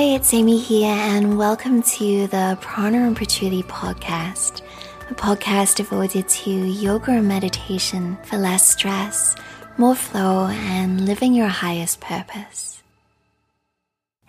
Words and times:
Hi, 0.00 0.14
it's 0.14 0.32
Amy 0.32 0.58
here, 0.58 0.94
and 0.94 1.36
welcome 1.36 1.82
to 1.82 2.26
the 2.28 2.56
Prana 2.62 3.06
and 3.06 3.14
Patchouli 3.14 3.62
podcast, 3.64 4.62
a 5.10 5.14
podcast 5.14 5.74
devoted 5.74 6.26
to 6.26 6.50
yoga 6.50 7.10
and 7.10 7.28
meditation 7.28 8.16
for 8.22 8.38
less 8.38 8.66
stress, 8.66 9.36
more 9.76 9.94
flow, 9.94 10.46
and 10.46 11.04
living 11.04 11.34
your 11.34 11.48
highest 11.48 12.00
purpose. 12.00 12.82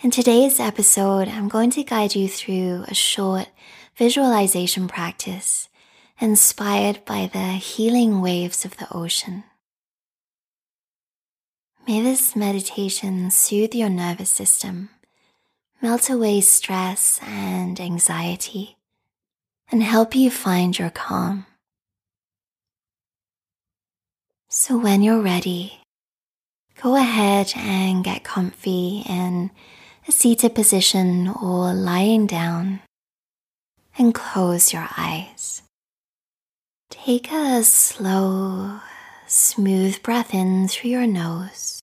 In 0.01 0.11
today's 0.11 0.59
episode, 0.59 1.29
I'm 1.29 1.47
going 1.47 1.69
to 1.69 1.85
guide 1.85 2.15
you 2.15 2.27
through 2.27 2.83
a 2.89 2.93
short 2.93 3.47
visualization 3.95 4.89
practice 4.89 5.69
inspired 6.19 7.05
by 7.05 7.29
the 7.31 7.53
healing 7.53 8.19
waves 8.19 8.65
of 8.65 8.75
the 8.75 8.93
ocean. 8.93 9.45
May 11.87 12.01
this 12.01 12.35
meditation 12.35 13.31
soothe 13.31 13.73
your 13.73 13.89
nervous 13.89 14.31
system 14.31 14.89
melt 15.81 16.09
away 16.11 16.39
stress 16.41 17.19
and 17.23 17.79
anxiety, 17.79 18.77
and 19.71 19.81
help 19.81 20.15
you 20.15 20.29
find 20.29 20.77
your 20.77 20.91
calm. 20.91 21.45
So 24.47 24.77
when 24.77 25.01
you're 25.01 25.21
ready, 25.21 25.79
go 26.81 26.95
ahead 26.95 27.53
and 27.55 28.03
get 28.03 28.23
comfy 28.23 29.03
in 29.07 29.49
a 30.07 30.11
seated 30.11 30.53
position 30.53 31.27
or 31.29 31.73
lying 31.73 32.27
down 32.27 32.81
and 33.97 34.13
close 34.13 34.73
your 34.73 34.87
eyes. 34.97 35.63
Take 36.89 37.31
a 37.31 37.63
slow, 37.63 38.81
smooth 39.25 40.03
breath 40.03 40.33
in 40.33 40.67
through 40.67 40.91
your 40.91 41.07
nose 41.07 41.80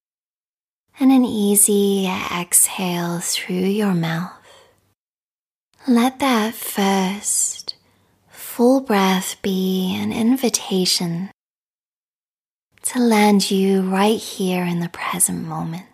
and 0.99 1.11
an 1.11 1.23
easy 1.23 2.07
exhale 2.07 3.19
through 3.19 3.55
your 3.55 3.93
mouth. 3.93 4.33
Let 5.87 6.19
that 6.19 6.53
first 6.53 7.75
full 8.29 8.81
breath 8.81 9.37
be 9.41 9.95
an 9.95 10.11
invitation 10.11 11.31
to 12.83 12.99
land 12.99 13.49
you 13.49 13.81
right 13.81 14.19
here 14.19 14.65
in 14.65 14.81
the 14.81 14.89
present 14.89 15.47
moment. 15.47 15.85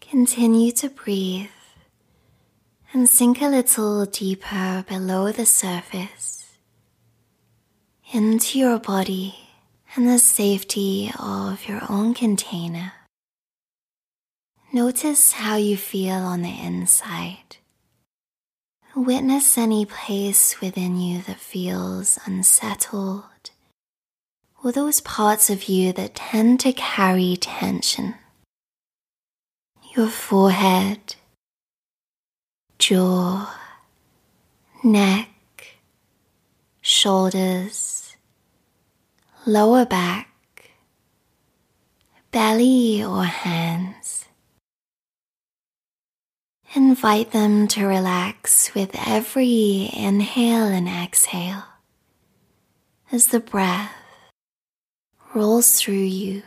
Continue 0.00 0.70
to 0.72 0.88
breathe 0.88 1.48
and 2.92 3.08
sink 3.08 3.42
a 3.42 3.48
little 3.48 4.06
deeper 4.06 4.84
below 4.88 5.32
the 5.32 5.46
surface 5.46 6.56
into 8.12 8.58
your 8.58 8.78
body 8.78 9.34
and 9.96 10.06
the 10.06 10.18
safety 10.18 11.10
of 11.18 11.66
your 11.66 11.80
own 11.88 12.14
container. 12.14 12.92
Notice 14.74 15.32
how 15.32 15.56
you 15.56 15.76
feel 15.76 16.14
on 16.14 16.40
the 16.40 16.58
inside. 16.58 17.58
Witness 18.96 19.58
any 19.58 19.84
place 19.84 20.62
within 20.62 20.98
you 20.98 21.20
that 21.22 21.38
feels 21.38 22.18
unsettled, 22.24 23.50
or 24.64 24.72
those 24.72 25.02
parts 25.02 25.50
of 25.50 25.64
you 25.64 25.92
that 25.92 26.14
tend 26.14 26.60
to 26.60 26.72
carry 26.72 27.36
tension. 27.36 28.14
Your 29.94 30.08
forehead, 30.08 31.16
jaw, 32.78 33.54
neck, 34.82 35.28
shoulders, 36.80 38.16
lower 39.44 39.84
back, 39.84 40.30
belly 42.30 43.04
or 43.04 43.24
hands. 43.24 43.91
Invite 46.74 47.32
them 47.32 47.68
to 47.68 47.84
relax 47.84 48.74
with 48.74 48.92
every 49.06 49.90
inhale 49.92 50.64
and 50.64 50.88
exhale 50.88 51.64
as 53.10 53.26
the 53.26 53.40
breath 53.40 53.92
rolls 55.34 55.78
through 55.78 55.92
you 55.92 56.42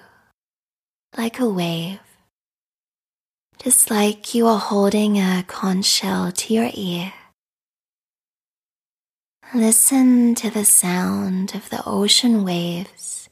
like 1.15 1.39
a 1.39 1.47
wave, 1.47 1.99
just 3.61 3.91
like 3.91 4.33
you 4.33 4.47
are 4.47 4.57
holding 4.57 5.19
a 5.19 5.43
conch 5.47 5.85
shell 5.85 6.31
to 6.31 6.53
your 6.55 6.71
ear. 6.73 7.13
Listen 9.53 10.33
to 10.33 10.49
the 10.49 10.65
sound 10.65 11.53
of 11.53 11.69
the 11.69 11.83
ocean 11.85 12.43
waves 12.43 13.29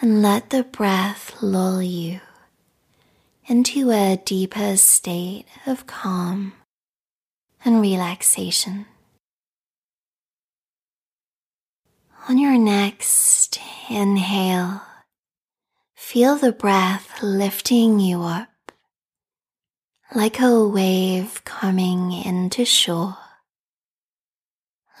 and 0.00 0.22
let 0.22 0.50
the 0.50 0.62
breath 0.62 1.34
lull 1.42 1.82
you 1.82 2.20
into 3.48 3.90
a 3.90 4.20
deeper 4.24 4.76
state 4.76 5.46
of 5.66 5.86
calm 5.86 6.52
and 7.64 7.80
relaxation. 7.80 8.84
On 12.28 12.36
your 12.36 12.58
next 12.58 13.58
inhale, 13.88 14.82
feel 15.94 16.36
the 16.36 16.52
breath 16.52 17.22
lifting 17.22 17.98
you 17.98 18.22
up 18.22 18.48
like 20.14 20.40
a 20.40 20.66
wave 20.66 21.42
coming 21.44 22.12
into 22.12 22.66
shore, 22.66 23.16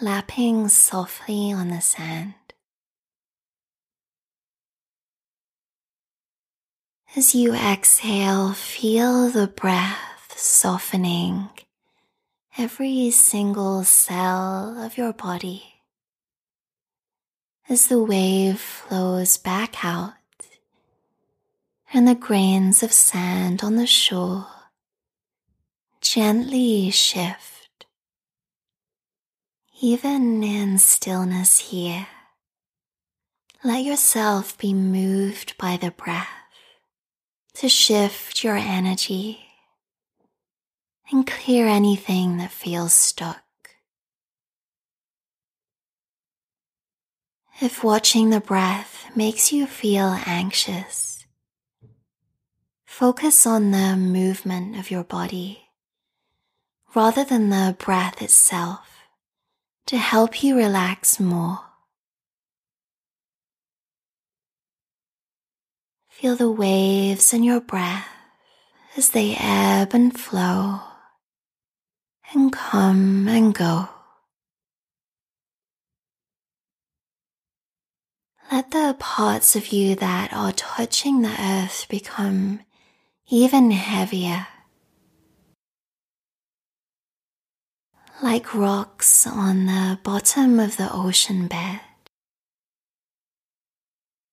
lapping 0.00 0.68
softly 0.68 1.52
on 1.52 1.68
the 1.68 1.80
sand. 1.80 2.34
As 7.16 7.34
you 7.34 7.54
exhale, 7.54 8.52
feel 8.52 9.30
the 9.30 9.46
breath 9.46 10.34
softening. 10.36 11.48
Every 12.56 13.10
single 13.10 13.82
cell 13.84 14.78
of 14.78 14.98
your 14.98 15.12
body. 15.12 15.62
As 17.68 17.86
the 17.86 18.02
wave 18.02 18.60
flows 18.60 19.36
back 19.36 19.84
out. 19.84 20.12
And 21.92 22.06
the 22.06 22.14
grains 22.14 22.82
of 22.82 22.92
sand 22.92 23.62
on 23.62 23.76
the 23.76 23.86
shore 23.86 24.46
gently 26.00 26.90
shift. 26.90 27.86
Even 29.80 30.42
in 30.42 30.78
stillness 30.78 31.58
here, 31.58 32.06
let 33.62 33.84
yourself 33.84 34.56
be 34.58 34.72
moved 34.72 35.56
by 35.58 35.76
the 35.76 35.90
breath 35.90 36.37
to 37.58 37.68
shift 37.68 38.44
your 38.44 38.54
energy 38.54 39.40
and 41.10 41.26
clear 41.26 41.66
anything 41.66 42.36
that 42.36 42.52
feels 42.52 42.94
stuck. 42.94 43.42
If 47.60 47.82
watching 47.82 48.30
the 48.30 48.38
breath 48.38 49.06
makes 49.16 49.52
you 49.52 49.66
feel 49.66 50.16
anxious, 50.24 51.26
focus 52.86 53.44
on 53.44 53.72
the 53.72 53.96
movement 53.96 54.78
of 54.78 54.92
your 54.92 55.02
body 55.02 55.64
rather 56.94 57.24
than 57.24 57.50
the 57.50 57.74
breath 57.76 58.22
itself 58.22 59.00
to 59.86 59.96
help 59.96 60.44
you 60.44 60.56
relax 60.56 61.18
more. 61.18 61.67
Feel 66.18 66.34
the 66.34 66.50
waves 66.50 67.32
in 67.32 67.44
your 67.44 67.60
breath 67.60 68.08
as 68.96 69.10
they 69.10 69.36
ebb 69.38 69.94
and 69.94 70.18
flow 70.18 70.80
and 72.34 72.52
come 72.52 73.28
and 73.28 73.54
go. 73.54 73.88
Let 78.50 78.72
the 78.72 78.96
parts 78.98 79.54
of 79.54 79.68
you 79.68 79.94
that 79.94 80.32
are 80.32 80.50
touching 80.50 81.22
the 81.22 81.36
earth 81.40 81.86
become 81.88 82.62
even 83.28 83.70
heavier. 83.70 84.48
Like 88.20 88.56
rocks 88.56 89.24
on 89.24 89.66
the 89.66 90.00
bottom 90.02 90.58
of 90.58 90.78
the 90.78 90.92
ocean 90.92 91.46
bed. 91.46 91.78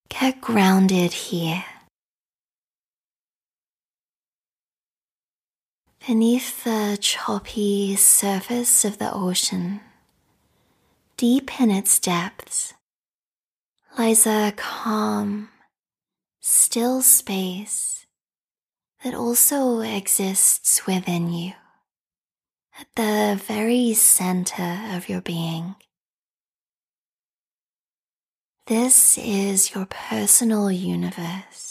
Get 0.08 0.40
grounded 0.40 1.12
here. 1.12 1.62
Beneath 6.06 6.62
the 6.62 6.96
choppy 7.00 7.96
surface 7.96 8.84
of 8.84 8.98
the 8.98 9.12
ocean, 9.12 9.80
deep 11.16 11.60
in 11.60 11.68
its 11.68 11.98
depths, 11.98 12.74
lies 13.98 14.24
a 14.24 14.52
calm, 14.54 15.48
still 16.40 17.02
space 17.02 18.06
that 19.02 19.14
also 19.14 19.80
exists 19.80 20.86
within 20.86 21.32
you, 21.32 21.54
at 22.78 22.86
the 22.94 23.42
very 23.44 23.92
center 23.92 24.78
of 24.92 25.08
your 25.08 25.20
being. 25.20 25.74
This 28.68 29.18
is 29.18 29.74
your 29.74 29.86
personal 29.86 30.70
universe 30.70 31.65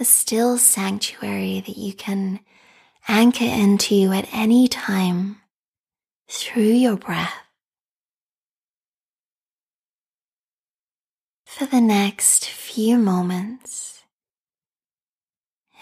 a 0.00 0.04
still 0.04 0.56
sanctuary 0.56 1.62
that 1.66 1.76
you 1.76 1.92
can 1.92 2.40
anchor 3.06 3.44
into 3.44 4.10
at 4.12 4.26
any 4.32 4.66
time 4.66 5.36
through 6.26 6.62
your 6.62 6.96
breath. 6.96 7.34
For 11.44 11.66
the 11.66 11.82
next 11.82 12.46
few 12.48 12.96
moments, 12.96 14.02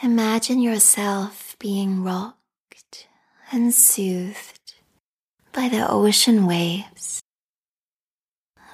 imagine 0.03 0.61
yourself 0.61 1.55
being 1.61 2.03
rocked 2.03 3.07
and 3.53 3.73
soothed 3.73 4.75
by 5.53 5.69
the 5.69 5.89
ocean 5.89 6.45
waves. 6.45 7.21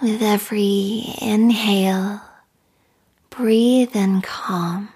With 0.00 0.22
every 0.22 1.04
inhale, 1.20 2.22
breathe 3.28 3.94
in 3.94 4.22
calm. 4.22 4.93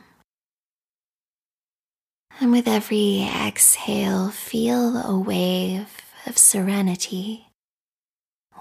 And 2.40 2.52
with 2.52 2.68
every 2.68 3.22
exhale, 3.22 4.30
feel 4.30 4.96
a 4.98 5.18
wave 5.18 5.88
of 6.24 6.38
serenity 6.38 7.48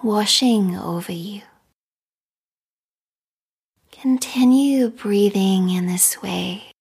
washing 0.02 0.76
over 0.76 1.12
you. 1.12 1.44
Continue 3.92 4.90
breathing 4.90 5.70
in 5.70 5.86
this 5.86 6.22
way, 6.24 6.72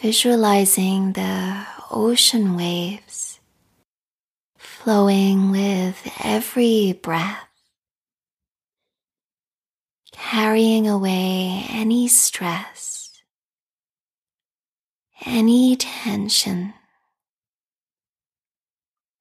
visualizing 0.00 1.12
the 1.12 1.66
ocean 1.90 2.56
waves 2.56 3.38
flowing 4.56 5.50
with 5.52 6.10
every 6.24 6.94
breath, 6.94 7.48
carrying 10.12 10.88
away 10.88 11.64
any 11.70 12.08
stress 12.08 12.89
any 15.26 15.76
tension 15.76 16.74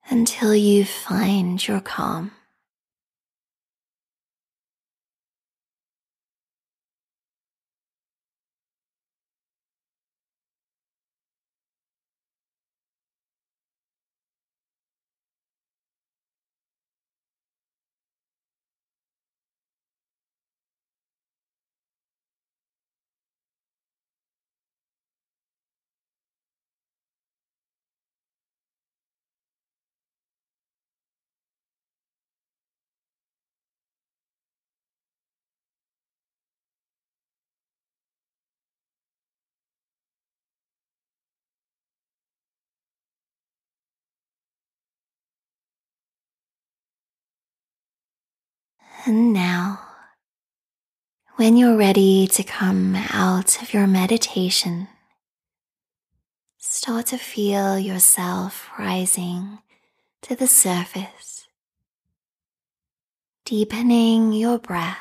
until 0.10 0.56
you 0.56 0.86
find 0.86 1.66
your 1.68 1.82
calm. 1.82 2.32
And 49.10 49.34
now, 49.34 49.80
when 51.38 51.58
you're 51.58 51.76
ready 51.76 52.28
to 52.28 52.44
come 52.44 52.96
out 52.96 53.60
of 53.60 53.74
your 53.74 53.88
meditation, 53.88 54.88
start 56.60 57.08
to 57.08 57.18
feel 57.18 57.80
yourself 57.80 58.70
rising 58.78 59.58
to 60.22 60.36
the 60.36 60.46
surface, 60.46 61.48
deepening 63.46 64.32
your 64.32 64.60
breath, 64.60 65.00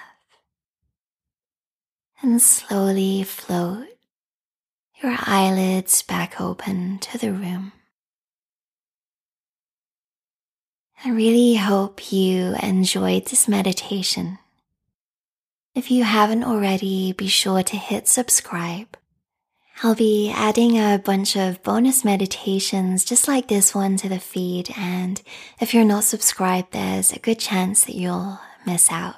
and 2.23 2.41
slowly 2.41 3.25
float 3.25 3.89
your 5.03 5.17
eyelids 5.19 6.01
back 6.01 6.41
open 6.41 6.99
to 7.01 7.19
the 7.19 7.31
room. 7.31 7.73
I 11.05 11.11
really 11.11 11.55
hope 11.55 12.11
you 12.11 12.57
enjoyed 12.61 13.27
this 13.27 13.47
meditation. 13.47 14.39
If 15.73 15.93
you 15.93 16.03
haven't 16.03 16.43
already, 16.43 17.13
be 17.13 17.29
sure 17.29 17.63
to 17.63 17.77
hit 17.77 18.09
subscribe. 18.09 18.97
I'll 19.85 19.95
be 19.95 20.33
adding 20.35 20.77
a 20.77 20.99
bunch 20.99 21.37
of 21.37 21.63
bonus 21.63 22.05
meditations 22.05 23.05
just 23.05 23.29
like 23.29 23.47
this 23.47 23.77
one 23.77 23.97
to 23.99 24.09
the 24.09 24.19
feed, 24.19 24.71
and 24.77 25.23
if 25.61 25.73
you're 25.73 25.85
not 25.85 26.03
subscribed, 26.03 26.73
there's 26.73 27.13
a 27.13 27.21
good 27.21 27.39
chance 27.39 27.85
that 27.85 27.95
you'll 27.95 28.41
miss 28.67 28.91
out. 28.91 29.15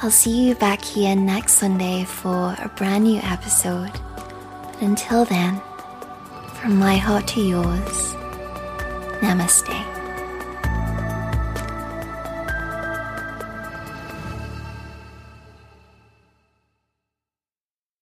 I'll 0.00 0.10
see 0.10 0.48
you 0.48 0.54
back 0.54 0.82
here 0.82 1.14
next 1.14 1.54
Sunday 1.54 2.04
for 2.04 2.56
a 2.58 2.72
brand 2.76 3.04
new 3.04 3.20
episode. 3.22 3.92
But 3.92 4.80
until 4.80 5.26
then, 5.26 5.60
from 6.54 6.78
my 6.78 6.96
heart 6.96 7.28
to 7.28 7.42
yours, 7.42 8.14
namaste. 9.20 9.89